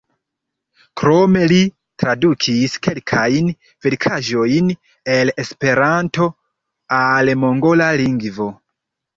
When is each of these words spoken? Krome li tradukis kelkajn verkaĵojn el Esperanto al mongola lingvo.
Krome 1.01 1.41
li 1.51 1.57
tradukis 2.03 2.77
kelkajn 2.87 3.51
verkaĵojn 3.87 4.73
el 5.17 5.33
Esperanto 5.45 6.31
al 7.03 7.35
mongola 7.47 7.93
lingvo. 8.05 8.51